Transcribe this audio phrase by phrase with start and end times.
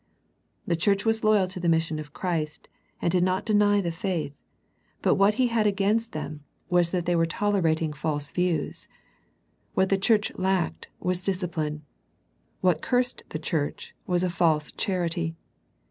[0.65, 2.67] The church was loyal to the mission of Christ,
[3.03, 4.33] and did not deny the faith,
[5.03, 7.25] but what He had against them 94 A First Century Message was that they were
[7.51, 8.87] tolerating false views.
[9.75, 11.83] What the church lacked was discipline.
[12.61, 15.35] What cursed the church was a false charity.